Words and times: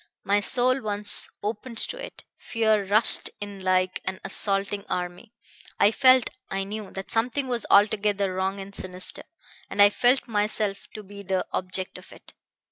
My 0.23 0.39
soul 0.39 0.81
once 0.81 1.29
opened 1.43 1.77
to 1.77 1.97
it, 2.03 2.23
fear 2.39 2.85
rushed 2.85 3.29
in 3.39 3.59
like 3.63 4.01
an 4.03 4.19
assaulting 4.25 4.83
army. 4.89 5.31
I 5.79 5.91
felt 5.91 6.31
I 6.49 6.63
knew 6.63 6.89
that 6.89 7.11
something 7.11 7.47
was 7.47 7.67
altogether 7.69 8.33
wrong 8.33 8.59
and 8.59 8.73
sinister, 8.73 9.21
and 9.69 9.79
I 9.79 9.91
felt 9.91 10.27
myself 10.27 10.87
to 10.95 11.03
be 11.03 11.21
the 11.21 11.45
object 11.53 11.99
of 11.99 12.11
it. 12.11 12.33